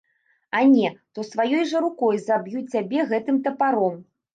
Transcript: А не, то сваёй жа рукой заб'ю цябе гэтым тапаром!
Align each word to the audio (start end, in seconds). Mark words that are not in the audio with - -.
А 0.59 0.61
не, 0.71 0.89
то 1.17 1.27
сваёй 1.31 1.63
жа 1.75 1.85
рукой 1.85 2.21
заб'ю 2.27 2.67
цябе 2.71 3.09
гэтым 3.15 3.35
тапаром! 3.49 4.07